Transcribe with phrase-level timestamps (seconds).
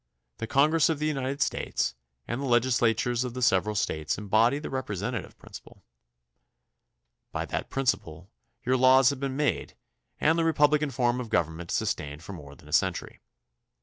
[0.39, 1.93] The Congress of the United States
[2.27, 5.83] and the legislatures of the several States embody the repre sentative principle.
[7.31, 8.31] By that principle
[8.63, 9.75] your laws have been made
[10.19, 13.19] and the republican form of government sustained for more than a century.